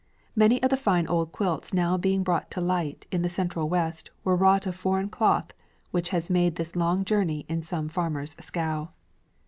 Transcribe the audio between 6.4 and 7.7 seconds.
this long journey in